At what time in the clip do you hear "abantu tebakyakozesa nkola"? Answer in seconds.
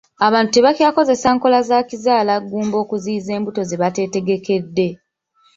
0.27-1.59